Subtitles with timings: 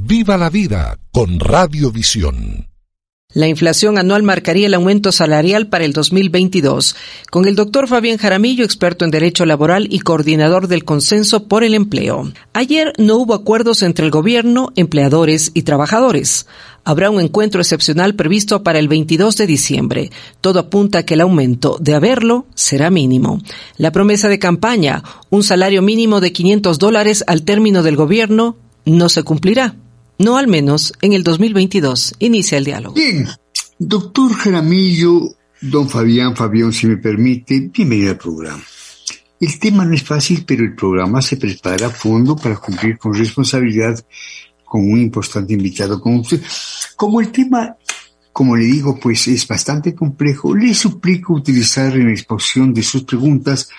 [0.00, 2.68] Viva la vida con Radiovisión.
[3.34, 6.94] La inflación anual marcaría el aumento salarial para el 2022,
[7.30, 11.74] con el doctor Fabián Jaramillo, experto en Derecho Laboral y coordinador del Consenso por el
[11.74, 12.32] Empleo.
[12.52, 16.46] Ayer no hubo acuerdos entre el gobierno, empleadores y trabajadores.
[16.84, 20.10] Habrá un encuentro excepcional previsto para el 22 de diciembre.
[20.40, 23.42] Todo apunta a que el aumento, de haberlo, será mínimo.
[23.76, 29.08] La promesa de campaña, un salario mínimo de 500 dólares al término del gobierno, no
[29.08, 29.74] se cumplirá.
[30.18, 32.14] No al menos en el 2022.
[32.18, 32.94] Inicia el diálogo.
[32.96, 33.28] Bien,
[33.78, 38.62] doctor Jaramillo, don Fabián, Fabián, si me permite, bienvenido al programa.
[39.40, 43.14] El tema no es fácil, pero el programa se prepara a fondo para cumplir con
[43.14, 44.04] responsabilidad
[44.64, 46.42] con un importante invitado como usted.
[46.96, 47.76] Como el tema,
[48.32, 53.04] como le digo, pues es bastante complejo, le suplico utilizar en la exposición de sus
[53.04, 53.70] preguntas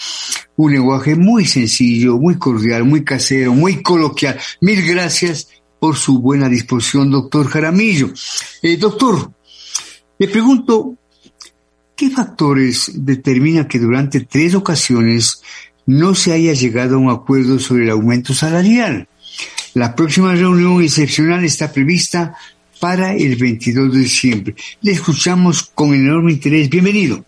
[0.55, 4.39] un lenguaje muy sencillo, muy cordial, muy casero, muy coloquial.
[4.61, 5.49] Mil gracias
[5.80, 8.09] por su buena disposición, doctor Jaramillo.
[8.61, 9.31] Eh, doctor,
[10.17, 10.95] le pregunto,
[11.95, 15.41] ¿qué factores determinan que durante tres ocasiones
[15.86, 19.08] no se haya llegado a un acuerdo sobre el aumento salarial?
[19.73, 22.36] La próxima reunión excepcional está prevista
[22.80, 24.55] para el 22 de diciembre.
[24.81, 26.69] Le escuchamos con enorme interés.
[26.69, 27.23] Bienvenido.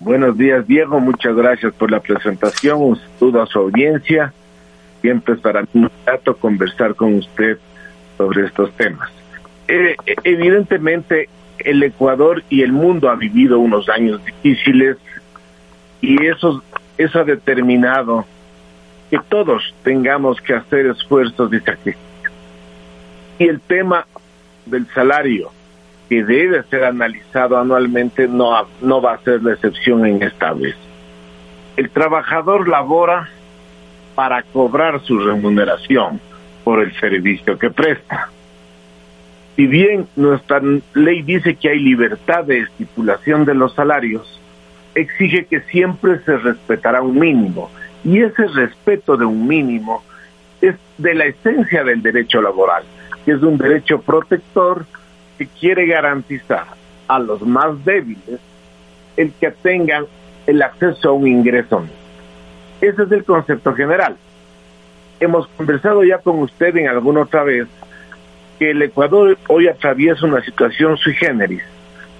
[0.00, 1.00] Buenos días, Diego.
[1.00, 2.80] Muchas gracias por la presentación.
[2.80, 4.32] Un saludo a su audiencia
[5.04, 7.58] siempre es para mí un rato conversar con usted
[8.16, 9.10] sobre estos temas.
[9.68, 14.96] Eh, evidentemente, el Ecuador y el mundo ha vivido unos años difíciles
[16.00, 16.62] y eso,
[16.96, 18.24] eso ha determinado
[19.10, 22.30] que todos tengamos que hacer esfuerzos de sacrificio.
[23.38, 24.06] Y el tema
[24.64, 25.50] del salario,
[26.08, 30.76] que debe ser analizado anualmente, no, no va a ser la excepción en esta vez.
[31.76, 33.28] El trabajador labora
[34.14, 36.20] para cobrar su remuneración
[36.62, 38.30] por el servicio que presta.
[39.56, 40.60] Si bien nuestra
[40.94, 44.40] ley dice que hay libertad de estipulación de los salarios,
[44.94, 47.70] exige que siempre se respetará un mínimo.
[48.04, 50.02] Y ese respeto de un mínimo
[50.60, 52.84] es de la esencia del derecho laboral,
[53.24, 54.86] que es un derecho protector
[55.38, 56.66] que quiere garantizar
[57.08, 58.40] a los más débiles
[59.16, 60.06] el que tengan
[60.46, 62.03] el acceso a un ingreso mínimo.
[62.84, 64.14] Ese es el concepto general.
[65.18, 67.66] Hemos conversado ya con usted en alguna otra vez
[68.58, 71.62] que el Ecuador hoy atraviesa una situación sui generis,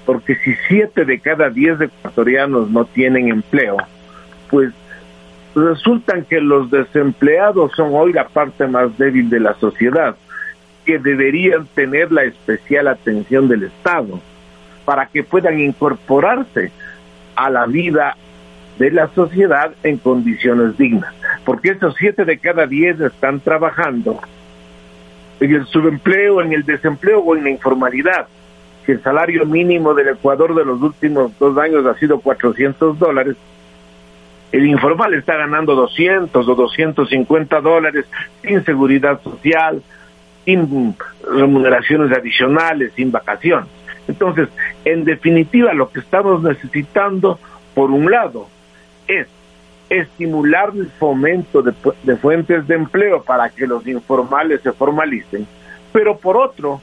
[0.07, 3.77] porque si siete de cada diez ecuatorianos no tienen empleo,
[4.49, 4.73] pues
[5.55, 10.17] resultan que los desempleados son hoy la parte más débil de la sociedad,
[10.87, 14.19] que deberían tener la especial atención del Estado
[14.87, 16.73] para que puedan incorporarse
[17.37, 18.17] a la vida
[18.79, 21.15] de la sociedad en condiciones dignas,
[21.45, 24.21] porque esos siete de cada diez están trabajando
[25.41, 28.27] en el subempleo, en el desempleo o en la informalidad.
[28.85, 33.37] Si el salario mínimo del Ecuador de los últimos dos años ha sido 400 dólares,
[34.53, 38.05] el informal está ganando 200 o 250 dólares
[38.43, 39.83] sin seguridad social,
[40.45, 40.95] sin
[41.29, 43.69] remuneraciones adicionales, sin vacaciones.
[44.07, 44.49] Entonces,
[44.85, 47.39] en definitiva, lo que estamos necesitando,
[47.75, 48.49] por un lado,
[49.09, 49.27] es
[49.89, 55.47] estimular el fomento de, fuentes de empleo para que los informales se formalicen,
[55.93, 56.81] pero por otro,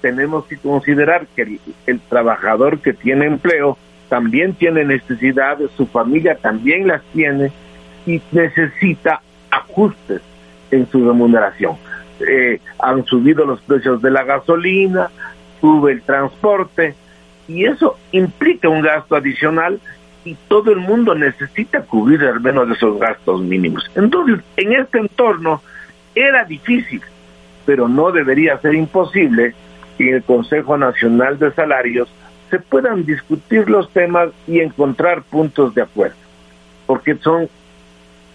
[0.00, 3.76] tenemos que considerar que el, trabajador que tiene empleo
[4.08, 7.52] también tiene necesidades, su familia también las tiene
[8.06, 10.22] y necesita ajustes
[10.70, 11.76] en su remuneración.
[12.26, 15.10] Eh, han subido los precios de la gasolina,
[15.60, 16.94] sube el transporte
[17.46, 19.80] y eso implica un gasto adicional
[20.28, 23.90] y todo el mundo necesita cubrir al menos esos gastos mínimos.
[23.94, 25.62] Entonces, en este entorno
[26.14, 27.00] era difícil,
[27.64, 29.54] pero no debería ser imposible
[29.96, 32.12] que en el Consejo Nacional de Salarios
[32.50, 36.16] se puedan discutir los temas y encontrar puntos de acuerdo,
[36.86, 37.48] porque son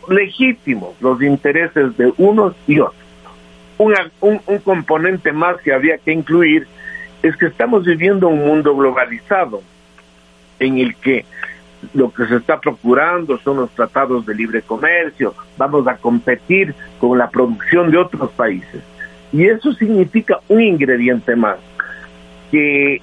[0.09, 2.95] legítimos los intereses de unos y otros.
[3.77, 6.67] un, un componente más que había que incluir
[7.21, 9.61] es que estamos viviendo un mundo globalizado
[10.59, 11.25] en el que
[11.93, 17.17] lo que se está procurando son los tratados de libre comercio, vamos a competir con
[17.17, 18.81] la producción de otros países.
[19.31, 21.57] Y eso significa un ingrediente más,
[22.51, 23.01] que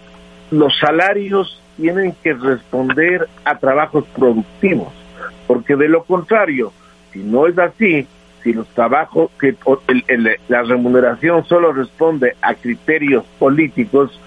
[0.50, 4.92] los salarios tienen que responder a trabajos productivos,
[5.46, 6.72] porque de lo contrario,
[7.12, 8.06] si no es así,
[8.42, 9.30] si los trabajos,
[10.48, 14.18] la remuneración solo responde a criterios políticos,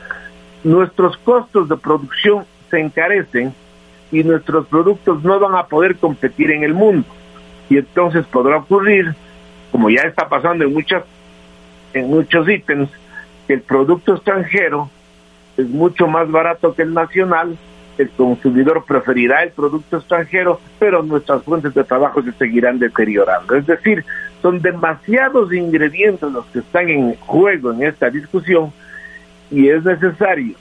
[0.63, 3.53] nuestros costos de producción se encarecen
[4.13, 7.07] y nuestros productos no van a poder competir en el mundo.
[7.67, 9.15] Y entonces podrá ocurrir,
[9.71, 11.03] como ya está pasando en muchas
[11.93, 12.89] en muchos ítems,
[13.47, 14.89] que el producto extranjero
[15.57, 17.57] es mucho más barato que el nacional,
[17.97, 23.55] el consumidor preferirá el producto extranjero, pero nuestras fuentes de trabajo se seguirán deteriorando.
[23.55, 24.03] Es decir,
[24.41, 28.71] son demasiados ingredientes los que están en juego en esta discusión
[29.49, 30.55] y es necesario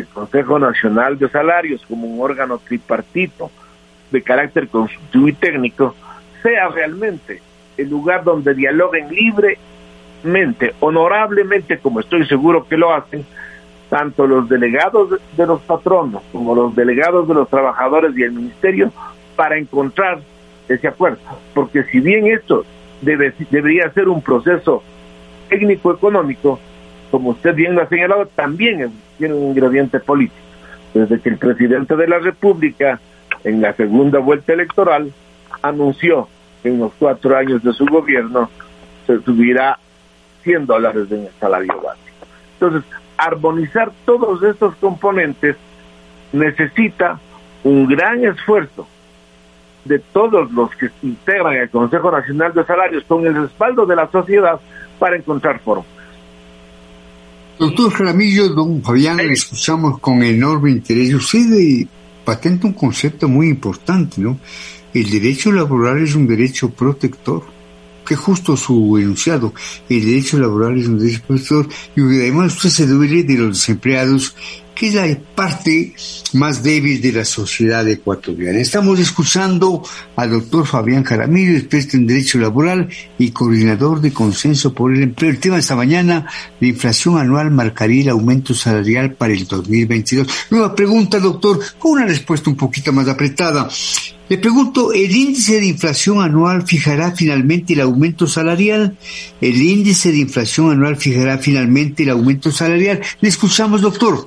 [0.00, 3.50] el Consejo Nacional de Salarios, como un órgano tripartito
[4.10, 5.94] de carácter consultivo y técnico,
[6.42, 7.40] sea realmente
[7.76, 13.24] el lugar donde dialoguen libremente, honorablemente, como estoy seguro que lo hacen,
[13.88, 18.92] tanto los delegados de los patronos como los delegados de los trabajadores y el ministerio
[19.36, 20.20] para encontrar
[20.68, 21.18] ese acuerdo.
[21.54, 22.64] Porque si bien esto
[23.00, 24.82] debe, debería ser un proceso
[25.48, 26.58] técnico-económico,
[27.10, 30.40] como usted bien lo ha señalado, también tiene un ingrediente político.
[30.94, 33.00] Desde que el presidente de la República,
[33.44, 35.12] en la segunda vuelta electoral,
[35.62, 36.28] anunció
[36.62, 38.50] que en los cuatro años de su gobierno
[39.06, 39.78] se subirá
[40.42, 42.26] 100 dólares en el salario básico.
[42.54, 42.84] Entonces,
[43.18, 45.56] armonizar todos estos componentes
[46.32, 47.18] necesita
[47.64, 48.86] un gran esfuerzo
[49.84, 54.08] de todos los que integran el Consejo Nacional de Salarios con el respaldo de la
[54.10, 54.60] sociedad
[54.98, 55.95] para encontrar fórmulas.
[57.58, 61.14] Doctor Jaramillo, don Fabián, le escuchamos con enorme interés.
[61.14, 61.86] Usted
[62.22, 64.38] patenta un concepto muy importante, ¿no?
[64.92, 67.44] El derecho laboral es un derecho protector
[68.04, 69.54] que justo su enunciado,
[69.88, 74.36] el derecho laboral es un derecho protector y además usted se duele de los desempleados
[74.76, 75.94] que es la parte
[76.34, 78.60] más débil de la sociedad ecuatoriana.
[78.60, 79.82] Estamos escuchando
[80.14, 82.88] al doctor Fabián Jaramillo, experto en Derecho Laboral
[83.18, 85.30] y coordinador de Consenso por el Empleo.
[85.30, 86.26] El tema de esta mañana,
[86.60, 90.28] la inflación anual marcaría el aumento salarial para el 2022.
[90.50, 93.70] Nueva pregunta, doctor, con una respuesta un poquito más apretada.
[94.28, 98.98] Le pregunto, ¿el índice de inflación anual fijará finalmente el aumento salarial?
[99.40, 103.00] ¿El índice de inflación anual fijará finalmente el aumento salarial?
[103.20, 104.26] Le escuchamos, doctor.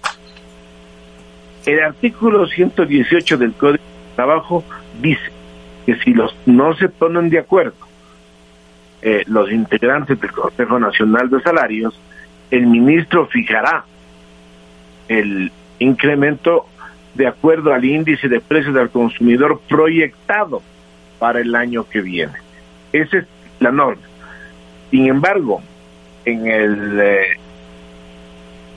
[1.65, 4.63] El artículo 118 del Código de Trabajo
[5.01, 5.31] dice
[5.85, 7.75] que si los no se ponen de acuerdo
[9.01, 11.99] eh, los integrantes del Consejo Nacional de Salarios,
[12.51, 13.85] el ministro fijará
[15.07, 16.65] el incremento
[17.15, 20.61] de acuerdo al índice de precios del consumidor proyectado
[21.17, 22.33] para el año que viene.
[22.91, 23.25] Esa es
[23.59, 24.01] la norma.
[24.91, 25.61] Sin embargo,
[26.25, 27.37] en el eh,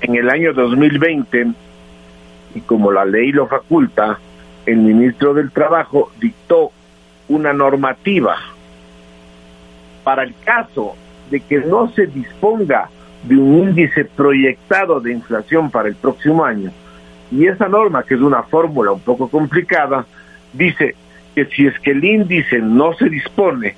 [0.03, 1.53] en el año 2020
[2.55, 4.19] y como la ley lo faculta,
[4.67, 6.71] el ministro del Trabajo dictó
[7.29, 8.37] una normativa
[10.05, 10.95] para el caso
[11.31, 12.89] de que no se disponga
[13.23, 16.71] de un índice proyectado de inflación para el próximo año.
[17.31, 20.05] Y esa norma, que es una fórmula un poco complicada,
[20.53, 20.95] dice
[21.35, 23.75] que si es que el índice no se dispone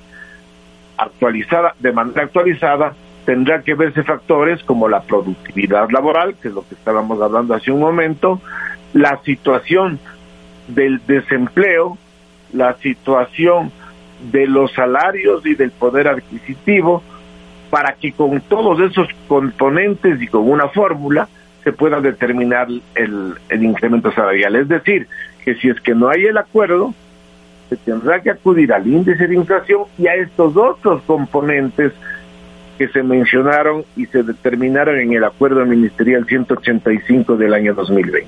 [0.97, 2.93] actualizada de manera actualizada,
[3.25, 7.71] tendrá que verse factores como la productividad laboral, que es lo que estábamos hablando hace
[7.71, 8.39] un momento,
[8.93, 9.99] la situación
[10.67, 11.97] del desempleo,
[12.53, 13.71] la situación
[14.31, 17.03] de los salarios y del poder adquisitivo,
[17.69, 21.27] para que con todos esos componentes y con una fórmula
[21.63, 24.55] se pueda determinar el, el incremento salarial.
[24.55, 25.07] Es decir,
[25.43, 26.93] que si es que no hay el acuerdo,
[27.69, 31.91] se tendrá que acudir al índice de inflación y a estos otros componentes
[32.77, 38.27] que se mencionaron y se determinaron en el acuerdo ministerial 185 del año 2020.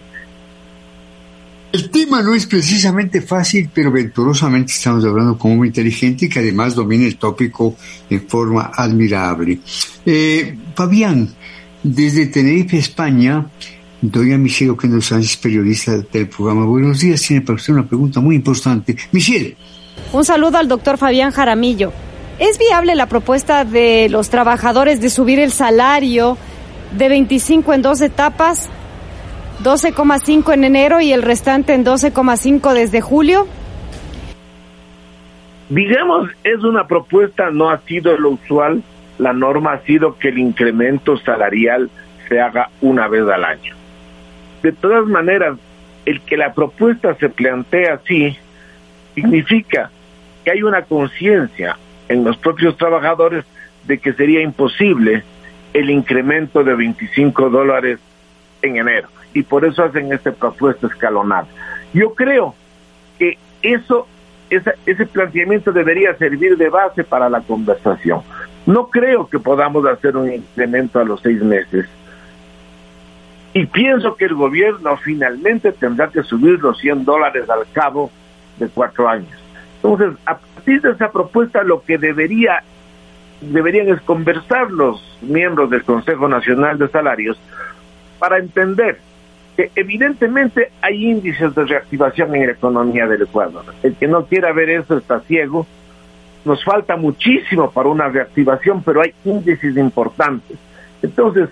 [1.73, 6.75] El tema no es precisamente fácil, pero venturosamente estamos hablando con un inteligente que además
[6.75, 7.75] domina el tópico
[8.09, 9.59] en forma admirable.
[10.05, 11.27] Eh, Fabián,
[11.83, 13.45] desde Tenerife, España,
[14.01, 18.35] doña Michelle Oquendo Sánchez, periodista del programa Buenos Días, tiene para usted una pregunta muy
[18.35, 18.95] importante.
[19.11, 19.57] Michelle.
[20.13, 21.91] Un saludo al doctor Fabián Jaramillo.
[22.39, 26.37] ¿Es viable la propuesta de los trabajadores de subir el salario
[26.91, 28.69] de 25 en dos etapas
[29.63, 33.47] 12,5 en enero y el restante en 12,5 desde julio?
[35.69, 38.83] Digamos, es una propuesta, no ha sido lo usual,
[39.17, 41.89] la norma ha sido que el incremento salarial
[42.29, 43.75] se haga una vez al año.
[44.61, 45.57] De todas maneras,
[46.05, 48.37] el que la propuesta se plantee así
[49.15, 49.89] significa
[50.45, 51.77] que hay una conciencia
[52.09, 53.45] en los propios trabajadores
[53.85, 55.23] de que sería imposible
[55.73, 57.99] el incremento de 25 dólares
[58.61, 59.07] en enero.
[59.33, 61.47] Y por eso hacen este propuesta escalonada.
[61.93, 62.55] Yo creo
[63.19, 64.07] que eso,
[64.49, 68.21] ese planteamiento debería servir de base para la conversación.
[68.65, 71.85] No creo que podamos hacer un incremento a los seis meses.
[73.53, 78.11] Y pienso que el gobierno finalmente tendrá que subir los 100 dólares al cabo
[78.59, 79.36] de cuatro años.
[79.81, 82.63] Entonces, a partir de esa propuesta, lo que debería
[83.41, 87.39] deberían es conversar los miembros del Consejo Nacional de Salarios
[88.19, 88.99] para entender
[89.55, 93.65] que evidentemente hay índices de reactivación en la economía del Ecuador.
[93.83, 95.65] El que no quiera ver eso está ciego.
[96.45, 100.57] Nos falta muchísimo para una reactivación, pero hay índices importantes.
[101.01, 101.49] Entonces,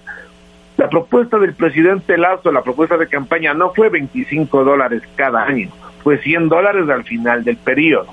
[0.77, 5.69] la propuesta del presidente Lazo, la propuesta de campaña, no fue 25 dólares cada año,
[6.05, 8.05] fue 100 dólares al final del periodo.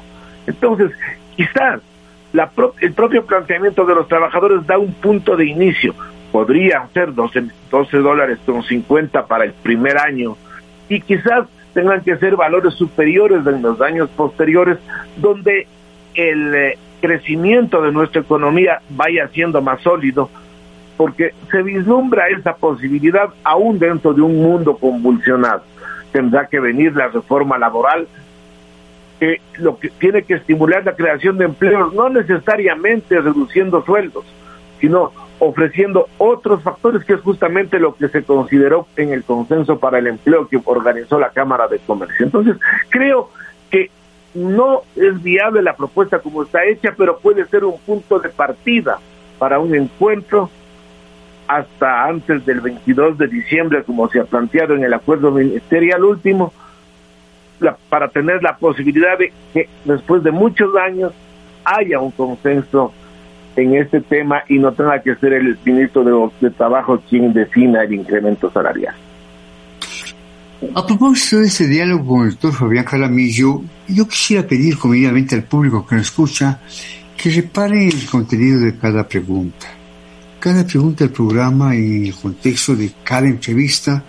[0.47, 0.93] Entonces,
[1.37, 1.83] quizás
[2.81, 5.95] el propio planteamiento de los trabajadores da un punto de inicio.
[6.33, 10.39] Podrían ser 12, 12 dólares con 50 para el primer año
[10.89, 14.79] y quizás tengan que ser valores superiores en los años posteriores
[15.19, 15.67] donde
[16.15, 20.31] el eh, crecimiento de nuestra economía vaya siendo más sólido
[20.97, 25.65] porque se vislumbra esa posibilidad aún dentro de un mundo convulsionado.
[26.13, 28.07] Tendrá que venir la reforma laboral,
[29.19, 34.25] que lo que tiene que estimular la creación de empleos, no necesariamente reduciendo sueldos,
[34.81, 39.99] sino ofreciendo otros factores, que es justamente lo que se consideró en el consenso para
[39.99, 42.25] el empleo que organizó la Cámara de Comercio.
[42.25, 42.57] Entonces,
[42.91, 43.31] creo
[43.71, 43.91] que
[44.35, 48.99] no es viable la propuesta como está hecha, pero puede ser un punto de partida
[49.39, 50.51] para un encuentro
[51.47, 56.53] hasta antes del 22 de diciembre, como se ha planteado en el acuerdo ministerial último,
[57.89, 61.13] para tener la posibilidad de que después de muchos años
[61.65, 62.93] haya un consenso
[63.57, 67.93] en este tema y no tenga que ser el ministro de, Trabajo quien defina el
[67.93, 68.95] incremento salarial.
[70.75, 75.43] A propósito de ese diálogo con el doctor Fabián Calamillo, yo quisiera pedir comedidamente al
[75.43, 76.61] público que nos escucha
[77.17, 79.82] que repare el contenido de cada pregunta.
[80.43, 84.05] Cada pregunta del programa en el contexto de cada entrevista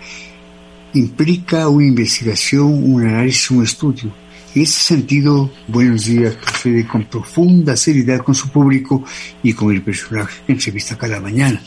[0.94, 4.12] implica una investigación, un análisis, un estudio.
[4.52, 9.04] En ese sentido, buenos días procede con profunda seriedad con su público
[9.44, 11.62] y con el personaje que entrevista cada mañana.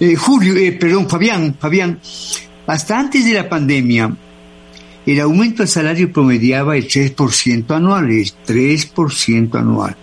[0.00, 2.00] Eh, Julio, eh, perdón, Fabián, Fabián,
[2.66, 4.12] hasta antes de la pandemia,
[5.06, 9.96] el aumento del salario promediaba el 3% anual, el 3% anual.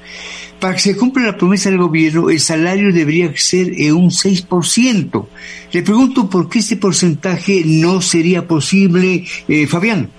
[0.60, 5.28] Para que se cumpla la promesa del gobierno, el salario debería ser en un 6%.
[5.72, 10.10] Le pregunto por qué este porcentaje no sería posible, eh, Fabián.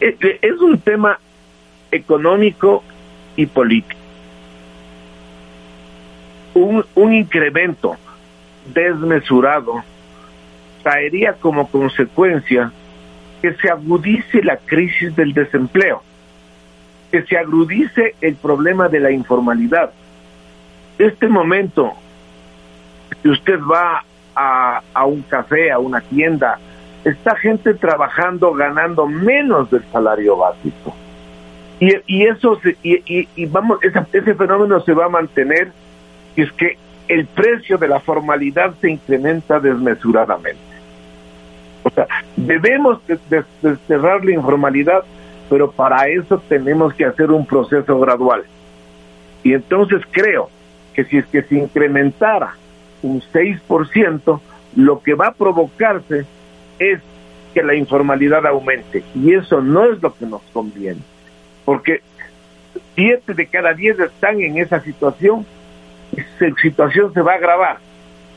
[0.00, 1.20] Eh, eh, es un tema
[1.92, 2.82] económico
[3.36, 4.00] y político.
[6.54, 7.96] Un, un incremento
[8.74, 9.84] desmesurado
[10.82, 12.72] traería como consecuencia
[13.40, 16.02] que se agudice la crisis del desempleo
[17.10, 19.90] que se agrudice el problema de la informalidad.
[20.98, 21.92] Este momento,
[23.22, 26.58] si usted va a, a un café, a una tienda,
[27.04, 30.94] está gente trabajando ganando menos del salario básico.
[31.80, 35.70] Y, y eso y, y, vamos ese, ese fenómeno se va a mantener
[36.34, 40.60] es que el precio de la formalidad se incrementa desmesuradamente.
[41.84, 43.00] O sea, debemos
[43.62, 45.04] desterrar la informalidad
[45.48, 48.44] pero para eso tenemos que hacer un proceso gradual.
[49.42, 50.50] Y entonces creo
[50.94, 52.54] que si es que se incrementara
[53.02, 54.40] un 6%,
[54.76, 56.26] lo que va a provocarse
[56.78, 57.00] es
[57.54, 59.02] que la informalidad aumente.
[59.14, 61.00] Y eso no es lo que nos conviene.
[61.64, 62.02] Porque
[62.94, 65.46] siete de cada diez están en esa situación
[66.14, 67.78] y esa situación se va a agravar.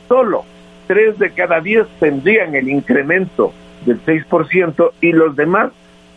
[0.08, 0.44] Solo
[0.86, 3.52] tres de cada diez tendrían el incremento
[3.86, 5.72] del 6% y los demás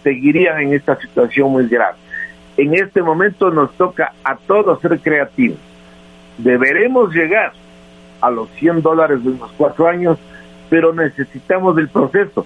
[0.06, 1.98] seguirían en esta situación muy grave.
[2.58, 5.58] En este momento nos toca a todos ser creativos.
[6.38, 7.54] Deberemos llegar
[8.22, 10.20] a los 100 dólares de unos cuatro años,
[10.70, 12.46] pero necesitamos del proceso.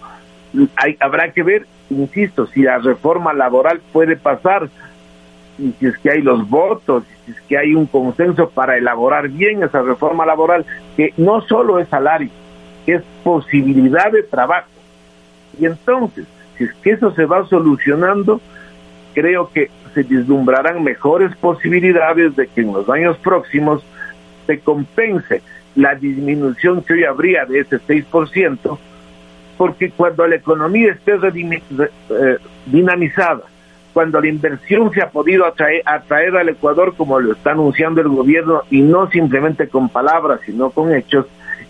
[1.01, 4.69] Habrá que ver, insisto, si la reforma laboral puede pasar
[5.57, 9.27] y si es que hay los votos, si es que hay un consenso para elaborar
[9.27, 12.29] bien esa reforma laboral, que no solo es salario,
[12.87, 14.69] es posibilidad de trabajo.
[15.59, 16.25] Y entonces,
[16.59, 18.41] si es que eso se va solucionando,
[19.13, 23.81] creo que se vislumbrarán mejores posibilidades de que en los años próximos
[24.45, 25.41] se compense
[25.75, 28.77] la disminución que hoy habría de ese 6%,
[29.57, 33.43] porque cuando la economía esté eh, dinamizada,
[33.93, 38.09] cuando la inversión se ha podido atraer, atraer al Ecuador como lo está anunciando el
[38.09, 41.25] gobierno y no simplemente con palabras, sino con hechos,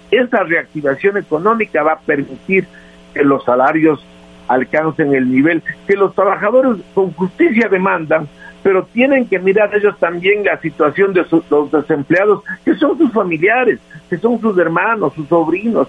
[0.09, 2.65] esa reactivación económica va a permitir
[3.13, 4.03] que los salarios
[4.49, 8.27] alcancen el nivel que los trabajadores con justicia demandan,
[8.63, 13.79] pero tienen que mirar ellos también la situación de los desempleados, que son sus familiares,
[14.09, 15.87] que son sus hermanos, sus sobrinos,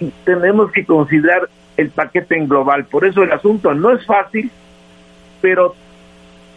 [0.00, 2.86] y tenemos que considerar el paquete en global.
[2.86, 4.50] Por eso el asunto no es fácil,
[5.40, 5.74] pero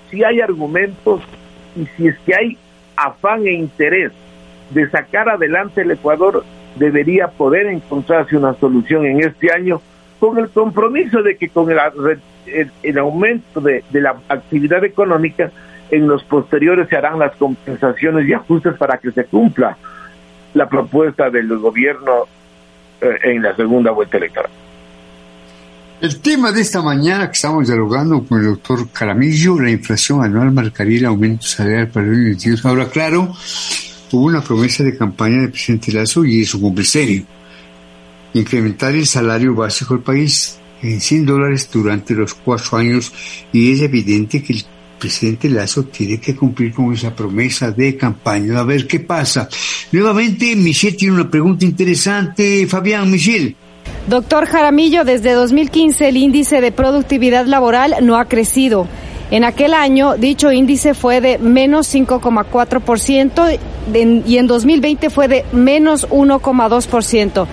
[0.09, 1.21] si hay argumentos
[1.75, 2.57] y si es que hay
[2.95, 4.11] afán e interés
[4.71, 6.43] de sacar adelante el Ecuador,
[6.75, 9.81] debería poder encontrarse una solución en este año
[10.21, 15.51] con el compromiso de que con el, aumento de, la actividad económica,
[15.89, 19.75] en los posteriores se harán las compensaciones y ajustes para que se cumpla
[20.53, 22.27] la propuesta del gobierno
[23.01, 24.51] eh, en la segunda vuelta electoral.
[25.99, 30.51] El tema de esta mañana que estamos dialogando con el doctor Caramillo, la inflación anual
[30.51, 32.65] marcaría el aumento salarial para el 2022.
[32.67, 33.33] Ahora, claro,
[34.11, 37.23] hubo una promesa de campaña del presidente Lazo y eso cumple serio.
[38.33, 43.11] Incrementar el salario básico del país en 100 dólares durante los cuatro años
[43.51, 44.65] y es evidente que el
[44.99, 48.59] presidente Lazo tiene que cumplir con esa promesa de campaña.
[48.59, 49.49] A ver qué pasa.
[49.91, 52.67] Nuevamente, Michelle tiene una pregunta interesante.
[52.67, 53.55] Fabián, Michelle.
[54.07, 58.87] Doctor Jaramillo, desde 2015 el índice de productividad laboral no ha crecido.
[59.31, 63.57] En aquel año dicho índice fue de menos 5,4%
[64.25, 67.47] y en 2020 fue de menos 1,2%.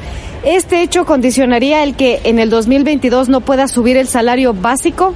[0.45, 5.15] ¿Este hecho condicionaría el que en el 2022 no pueda subir el salario básico?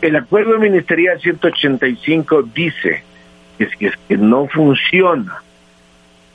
[0.00, 3.02] El acuerdo ministerial 185 dice
[3.58, 5.42] que es que no funciona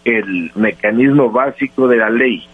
[0.03, 2.47] el mecanismo básico de la ley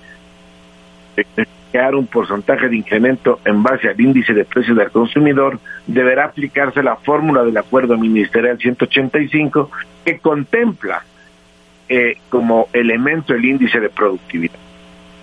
[1.71, 6.83] crear un porcentaje de incremento en base al índice de precios del consumidor, deberá aplicarse
[6.83, 9.71] la fórmula del acuerdo ministerial 185
[10.05, 11.03] que contempla
[11.93, 14.55] eh, como elemento el índice de productividad.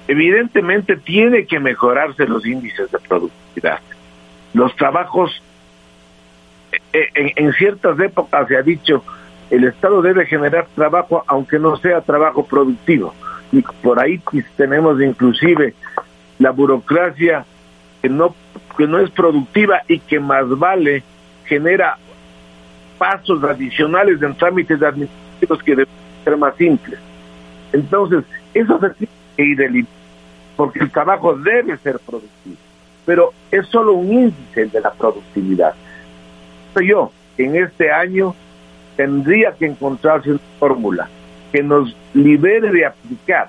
[0.06, 3.80] Evidentemente tiene que mejorarse los índices de productividad.
[4.52, 5.42] Los trabajos,
[6.92, 9.02] eh, en, en ciertas épocas se ha dicho,
[9.48, 13.14] el Estado debe generar trabajo aunque no sea trabajo productivo.
[13.50, 15.72] Y por ahí pues, tenemos inclusive
[16.38, 17.46] la burocracia
[18.02, 18.34] que no,
[18.76, 21.02] que no es productiva y que más vale
[21.46, 21.96] genera
[22.98, 25.86] pasos adicionales en trámites administrativos que
[26.24, 26.98] ser más simples.
[27.72, 29.86] Entonces, eso se tiene que ir del
[30.56, 32.56] porque el trabajo debe ser productivo,
[33.06, 35.72] pero es solo un índice de la productividad.
[36.80, 38.34] Yo, en este año,
[38.96, 41.08] tendría que encontrarse una fórmula
[41.52, 43.48] que nos libere de aplicar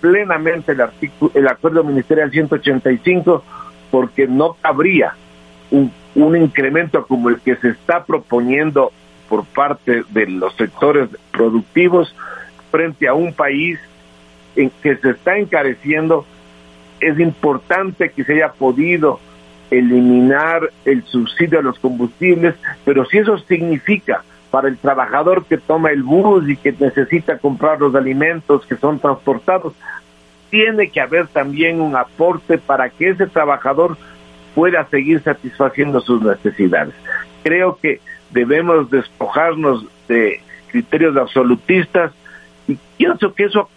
[0.00, 3.42] plenamente el, artículo, el acuerdo ministerial 185
[3.90, 5.14] porque no cabría
[5.70, 8.92] un, un incremento como el que se está proponiendo
[9.28, 12.14] por parte de los sectores productivos
[12.70, 13.78] frente a un país
[14.56, 16.26] en que se está encareciendo,
[17.00, 19.20] es importante que se haya podido
[19.70, 25.90] eliminar el subsidio a los combustibles, pero si eso significa para el trabajador que toma
[25.90, 29.74] el bus y que necesita comprar los alimentos que son transportados,
[30.50, 33.98] tiene que haber también un aporte para que ese trabajador
[34.54, 36.94] pueda seguir satisfaciendo sus necesidades.
[37.42, 42.12] Creo que debemos despojarnos de criterios absolutistas
[42.66, 43.70] y pienso que eso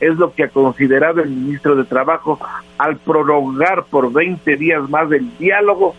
[0.00, 2.38] es lo que ha considerado el ministro de Trabajo
[2.76, 5.94] al prolongar por 20 días más el diálogo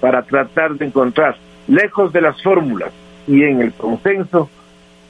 [0.00, 2.92] para tratar de encontrar, lejos de las fórmulas,
[3.26, 4.48] y en el consenso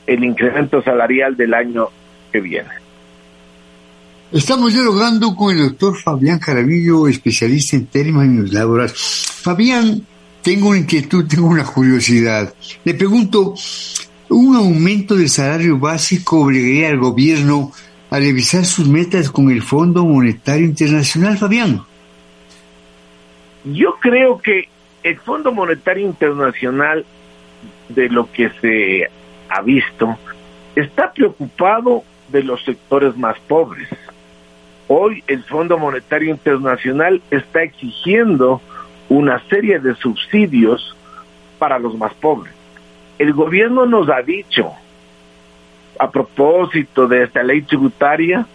[0.07, 1.89] el incremento salarial del año
[2.33, 2.71] que viene.
[4.33, 8.93] Estamos dialogando con el doctor Fabián Carabillo, especialista en términos laborales.
[9.43, 10.03] Fabián,
[10.43, 12.55] tengo una inquietud, tengo una curiosidad.
[12.85, 13.55] Le pregunto,
[14.29, 17.73] ¿un aumento del salario básico obligaría al gobierno
[18.11, 21.83] a revisar sus metas con el Fondo Monetario Internacional, Fabián?
[23.65, 24.69] Yo creo que
[25.03, 27.05] el Fondo Monetario Internacional
[27.89, 29.09] de lo que se
[29.49, 30.19] ha visto,
[30.77, 33.89] está preocupado de los sectores más pobres.
[34.89, 38.61] Hoy el Fondo Monetario Internacional está exigiendo
[39.09, 40.97] una serie de subsidios
[41.59, 42.53] para los más pobres.
[43.19, 44.73] El gobierno nos ha dicho,
[45.99, 48.47] a propósito de esta ley tributaria,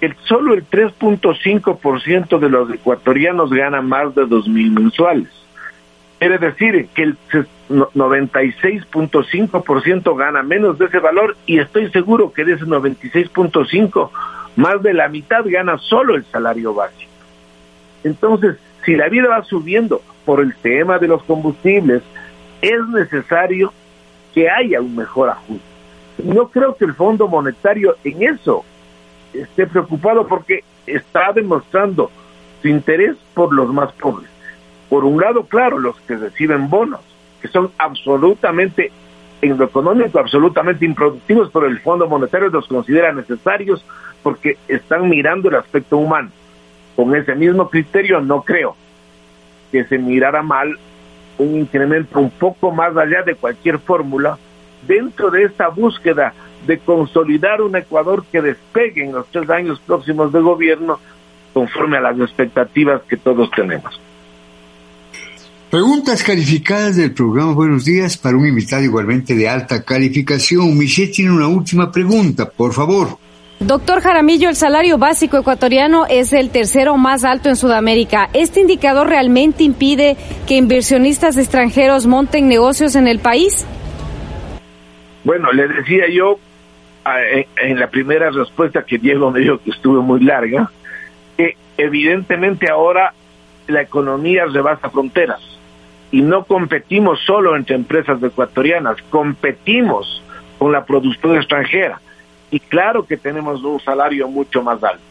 [0.00, 5.26] que solo el 3.5% de los ecuatorianos gana más de dos mil mensuales.
[6.20, 7.16] Quiere decir que el
[7.68, 14.10] 96.5% gana menos de ese valor y estoy seguro que de ese 96.5
[14.56, 17.10] más de la mitad gana solo el salario básico.
[18.02, 18.56] Entonces,
[18.88, 22.02] si la vida va subiendo por el tema de los combustibles,
[22.62, 23.70] es necesario
[24.32, 25.62] que haya un mejor ajuste.
[26.24, 28.64] No creo que el Fondo Monetario en eso
[29.34, 32.10] esté preocupado porque está demostrando
[32.62, 34.30] su interés por los más pobres.
[34.88, 37.02] Por un lado, claro, los que reciben bonos,
[37.42, 38.90] que son absolutamente,
[39.42, 43.84] en lo económico, absolutamente improductivos, pero el Fondo Monetario los considera necesarios
[44.22, 46.30] porque están mirando el aspecto humano.
[46.98, 48.74] Con ese mismo criterio, no creo
[49.70, 50.76] que se mirara mal
[51.38, 54.36] un incremento un poco más allá de cualquier fórmula
[54.84, 56.34] dentro de esta búsqueda
[56.66, 60.98] de consolidar un Ecuador que despegue en los tres años próximos de gobierno
[61.54, 64.00] conforme a las expectativas que todos tenemos.
[65.70, 70.76] Preguntas calificadas del programa Buenos Días para un invitado igualmente de alta calificación.
[70.76, 73.27] Michelle tiene una última pregunta, por favor.
[73.60, 78.28] Doctor Jaramillo, el salario básico ecuatoriano es el tercero más alto en Sudamérica.
[78.32, 80.16] ¿Este indicador realmente impide
[80.46, 83.66] que inversionistas extranjeros monten negocios en el país?
[85.24, 86.38] Bueno, le decía yo
[87.56, 90.70] en la primera respuesta que Diego me dijo que estuvo muy larga,
[91.36, 93.12] que evidentemente ahora
[93.66, 95.40] la economía rebasa fronteras
[96.12, 100.22] y no competimos solo entre empresas ecuatorianas, competimos
[100.58, 102.00] con la producción extranjera
[102.50, 105.02] y claro que tenemos un salario mucho más alto.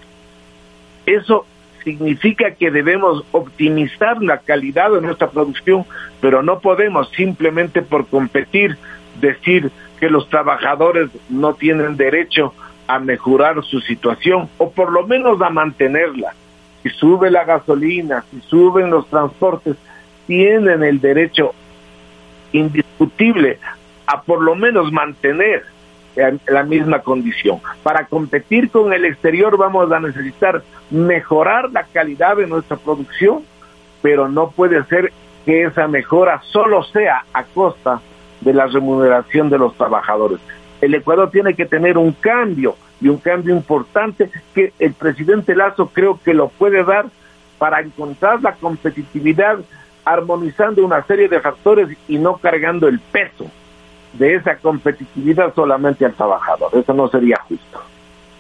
[1.06, 1.46] Eso
[1.84, 5.86] significa que debemos optimizar la calidad de nuestra producción,
[6.20, 8.78] pero no podemos simplemente por competir
[9.22, 12.54] decir que los trabajadores no tienen derecho
[12.88, 16.34] a mejorar su situación o por lo menos a mantenerla.
[16.84, 19.76] Si sube la gasolina, si suben los transportes,
[20.26, 21.54] tienen el derecho
[22.52, 23.60] indiscutible
[24.06, 25.64] a por lo menos mantener
[26.48, 27.60] la misma condición.
[27.84, 33.44] Para competir con el exterior vamos a necesitar mejorar la calidad de nuestra producción,
[34.02, 35.12] pero no puede ser
[35.46, 38.02] que esa mejora solo sea a costa
[38.42, 40.40] de la remuneración de los trabajadores.
[40.82, 45.88] El Ecuador tiene que tener un cambio y un cambio importante que el presidente Lazo
[45.88, 47.06] creo que lo puede dar
[47.58, 49.60] para encontrar la competitividad
[50.06, 53.50] armonizando una serie de factores y no cargando el peso
[54.18, 56.72] de esa competitividad solamente al trabajador.
[56.74, 57.82] Eso no sería justo.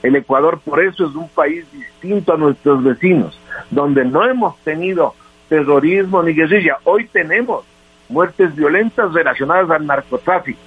[0.03, 3.39] El Ecuador por eso es un país distinto a nuestros vecinos,
[3.71, 5.13] donde no hemos tenido
[5.49, 6.77] terrorismo ni guerrilla.
[6.83, 7.65] Hoy tenemos
[8.09, 10.59] muertes violentas relacionadas al narcotráfico,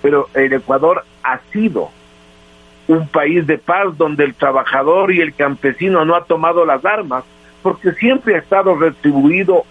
[0.00, 1.90] pero el Ecuador ha sido
[2.86, 7.24] un país de paz donde el trabajador y el campesino no ha tomado las armas
[7.62, 9.64] porque siempre ha estado retribuido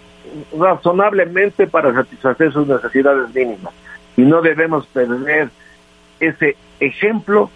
[0.58, 3.74] razonablemente para satisfacer sus necesidades mínimas
[4.18, 5.50] y no debemos perder
[6.20, 7.50] ese ejemplo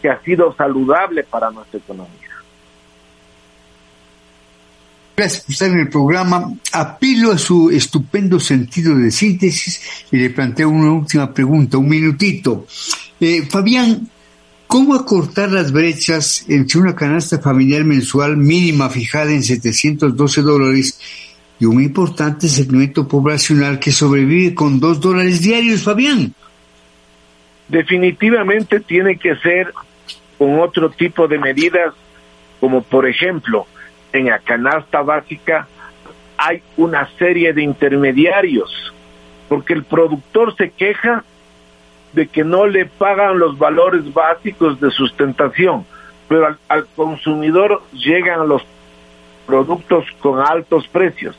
[0.00, 2.16] que ha sido saludable para nuestra economía.
[5.14, 6.54] Gracias por estar en el programa.
[6.72, 12.66] Apilo a su estupendo sentido de síntesis y le planteo una última pregunta, un minutito.
[13.20, 14.08] Eh, Fabián,
[14.66, 20.98] ¿cómo acortar las brechas entre una canasta familiar mensual mínima fijada en 712 dólares
[21.60, 26.34] y un importante segmento poblacional que sobrevive con dos dólares diarios, Fabián.
[27.68, 29.72] Definitivamente tiene que ser
[30.38, 31.94] con otro tipo de medidas,
[32.58, 33.66] como por ejemplo,
[34.12, 35.68] en la canasta básica
[36.38, 38.94] hay una serie de intermediarios,
[39.50, 41.24] porque el productor se queja
[42.14, 45.84] de que no le pagan los valores básicos de sustentación,
[46.26, 48.62] pero al, al consumidor llegan los
[49.46, 51.36] productos con altos precios.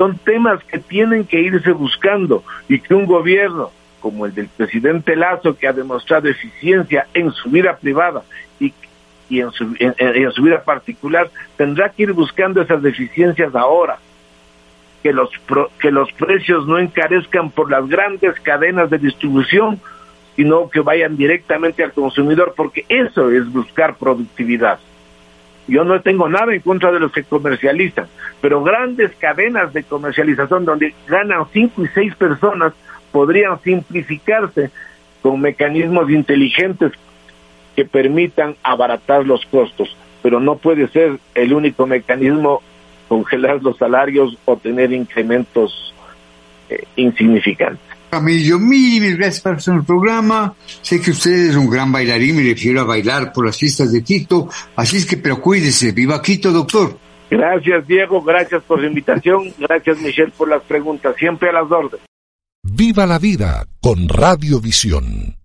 [0.00, 5.14] Son temas que tienen que irse buscando y que un gobierno como el del presidente
[5.14, 8.22] Lazo, que ha demostrado eficiencia en su vida privada
[8.58, 8.72] y,
[9.28, 13.98] y en, su, en, su vida particular, tendrá que ir buscando esas deficiencias ahora.
[15.02, 15.28] Que los,
[15.78, 19.78] que los precios no encarezcan por las grandes cadenas de distribución,
[20.34, 24.78] sino que vayan directamente al consumidor, porque eso es buscar productividad.
[25.70, 28.08] Yo no tengo nada en contra de los que comercializan,
[28.40, 32.72] pero grandes cadenas de comercialización donde ganan cinco y seis personas
[33.12, 34.70] podrían simplificarse
[35.22, 36.90] con mecanismos inteligentes
[37.76, 42.62] que permitan abaratar los costos, pero no puede ser el único mecanismo
[43.06, 45.94] congelar los salarios o tener incrementos
[46.68, 47.89] eh, insignificantes.
[48.10, 50.54] Camillo, mil gracias por el programa.
[50.82, 54.02] Sé que usted es un gran bailarín, me refiero a bailar por las fiestas de
[54.02, 55.92] Quito, así es que pero cuídese.
[55.92, 56.98] Viva Quito, doctor.
[57.30, 62.04] Gracias, Diego, gracias por la invitación, gracias, Michelle, por las preguntas, siempre a las órdenes.
[62.62, 65.39] Viva la vida con Radiovisión.